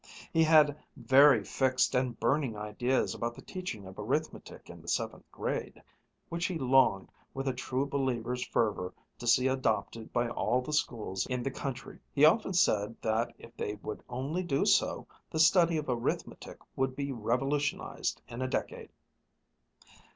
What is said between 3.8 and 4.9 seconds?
of arithmetic in the